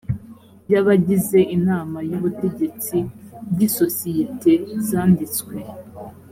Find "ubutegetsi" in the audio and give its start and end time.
2.17-2.97